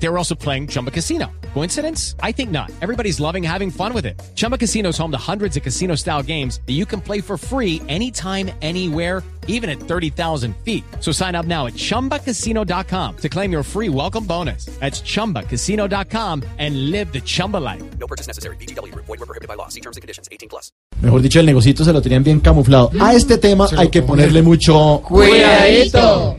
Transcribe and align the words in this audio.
They 0.00 0.08
were 0.08 0.18
also 0.18 0.34
playing 0.34 0.68
Chumba 0.68 0.90
Casino. 0.90 1.26
Coincidence? 1.54 2.14
I 2.22 2.32
think 2.32 2.50
not. 2.50 2.70
Everybody's 2.80 3.18
loving 3.18 3.42
having 3.42 3.70
fun 3.70 3.92
with 3.92 4.06
it. 4.06 4.20
Chumba 4.36 4.56
Casino 4.56 4.90
is 4.90 4.98
home 4.98 5.10
to 5.10 5.18
hundreds 5.18 5.56
of 5.56 5.62
casino 5.62 5.96
style 5.96 6.22
games 6.22 6.60
that 6.66 6.74
you 6.74 6.86
can 6.86 7.00
play 7.00 7.20
for 7.20 7.36
free 7.36 7.82
anytime, 7.88 8.50
anywhere, 8.62 9.24
even 9.48 9.68
at 9.68 9.80
30,000 9.80 10.54
feet. 10.64 10.84
So 11.00 11.10
sign 11.10 11.34
up 11.34 11.46
now 11.46 11.66
at 11.66 11.74
chumbacasino.com 11.74 13.16
to 13.16 13.28
claim 13.28 13.50
your 13.50 13.64
free 13.64 13.88
welcome 13.88 14.24
bonus. 14.24 14.66
That's 14.78 15.00
chumbacasino.com 15.00 16.44
and 16.58 16.90
live 16.92 17.12
the 17.12 17.20
Chumba 17.20 17.56
life. 17.56 17.82
No 17.98 18.06
purchase 18.06 18.28
necessary. 18.28 18.56
BGW. 18.56 18.94
Void 18.94 19.08
were 19.08 19.26
prohibited 19.26 19.48
by 19.48 19.54
law. 19.54 19.68
See 19.68 19.80
terms 19.80 19.96
and 19.96 20.02
conditions. 20.02 20.28
18 20.30 20.48
plus. 20.48 20.70
Mejor 21.00 21.22
dicho, 21.22 21.40
el 21.40 21.46
negocito 21.46 21.84
se 21.84 21.92
lo 21.92 22.02
tenían 22.02 22.22
bien 22.22 22.40
camuflado. 22.40 22.90
A 23.00 23.14
este 23.14 23.38
tema 23.38 23.68
hay 23.76 23.88
que 23.88 24.02
ponerle 24.02 24.42
mucho 24.42 25.00
Cuidadito. 25.02 26.36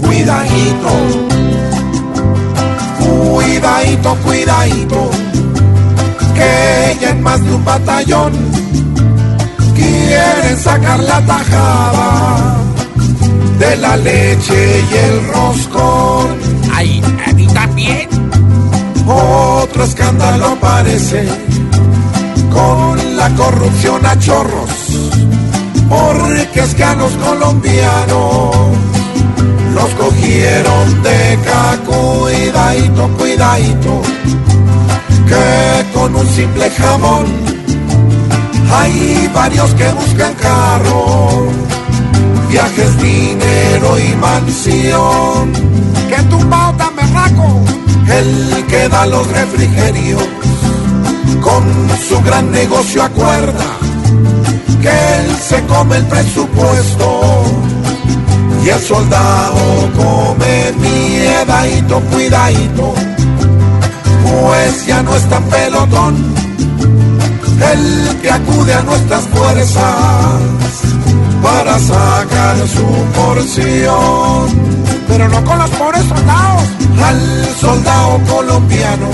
Cuidadito, 0.00 1.21
cuidadito, 3.82 4.14
cuidadito, 4.24 5.10
que 6.34 6.98
ya 7.00 7.10
en 7.10 7.22
más 7.22 7.42
de 7.44 7.54
un 7.54 7.64
batallón 7.64 8.32
quieren 9.74 10.56
sacar 10.58 11.00
la 11.00 11.20
tajada 11.22 12.56
de 13.58 13.76
la 13.76 13.96
leche 13.96 14.84
y 14.90 14.94
el 14.96 15.28
roscón. 15.28 16.38
Ay, 16.72 17.02
a 17.26 17.32
mí 17.32 17.46
también. 17.48 18.08
Otro 19.06 19.84
escándalo 19.84 20.46
aparece 20.48 21.26
con 22.52 23.16
la 23.16 23.28
corrupción 23.30 24.06
a 24.06 24.18
chorros, 24.18 24.70
porque 25.88 26.60
es 26.60 26.74
que 26.74 26.84
a 26.84 26.94
los 26.94 27.12
colombianos 27.14 28.72
los 29.74 29.90
cogieron 29.94 31.02
de 31.02 31.38
cuidadito, 31.44 32.21
que 35.28 35.92
con 35.92 36.16
un 36.16 36.26
simple 36.26 36.70
jamón 36.70 37.26
hay 38.72 39.30
varios 39.34 39.74
que 39.74 39.88
buscan 39.92 40.34
carro, 40.34 41.48
viajes, 42.48 42.96
dinero 43.02 43.98
y 43.98 44.16
mansión. 44.16 45.52
Que 46.08 46.22
tumbado 46.30 46.72
tan 46.78 46.96
berraco, 46.96 47.62
el 48.08 48.64
que 48.68 48.88
da 48.88 49.04
los 49.06 49.26
refrigerios, 49.26 50.22
con 51.42 51.62
su 52.08 52.22
gran 52.22 52.50
negocio 52.50 53.02
acuerda 53.02 53.66
que 54.80 54.88
él 54.88 55.36
se 55.48 55.62
come 55.66 55.98
el 55.98 56.06
presupuesto 56.06 57.44
y 58.64 58.68
el 58.70 58.80
soldado 58.80 59.90
come 59.96 60.72
miedadito, 60.78 62.00
cuidadito, 62.12 62.94
pues 64.40 64.86
ya 64.86 65.02
no 65.02 65.14
es 65.14 65.28
tan 65.28 65.44
pelotón 65.44 66.16
el 67.72 68.20
que 68.20 68.30
acude 68.30 68.74
a 68.74 68.82
nuestras 68.82 69.24
fuerzas 69.28 70.40
para 71.42 71.78
sacar 71.78 72.56
su 72.68 72.86
porción, 73.14 74.46
pero 75.08 75.28
no 75.28 75.44
con 75.44 75.58
los 75.58 75.70
pobres 75.70 76.02
soldados, 76.04 76.64
al 77.02 77.54
soldado 77.60 78.20
colombiano 78.28 79.10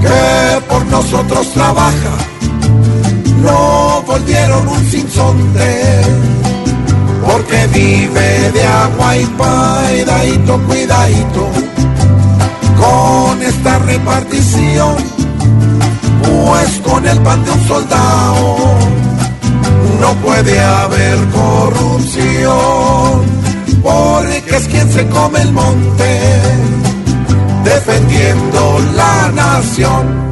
que 0.00 0.60
por 0.68 0.86
nosotros 0.86 1.52
trabaja, 1.52 2.14
lo 3.42 4.02
volvieron 4.06 4.68
un 4.68 4.90
sinsonte 4.90 6.02
porque 7.26 7.66
vive 7.68 8.50
de 8.52 8.64
agua 8.64 9.16
y 9.16 9.24
cuidadito, 9.24 10.58
cuidadito, 10.66 11.48
con 11.76 11.77
esta 13.98 14.20
repartición, 14.20 14.96
pues 16.22 16.80
con 16.84 17.06
el 17.06 17.18
pan 17.20 17.44
de 17.44 17.50
un 17.50 17.66
soldado 17.66 18.56
no 20.00 20.14
puede 20.16 20.60
haber 20.60 21.18
corrupción, 21.28 23.22
porque 23.82 24.56
es 24.56 24.68
quien 24.68 24.90
se 24.92 25.06
come 25.08 25.42
el 25.42 25.52
monte, 25.52 26.20
defendiendo 27.64 28.78
la 28.94 29.30
nación. 29.32 30.28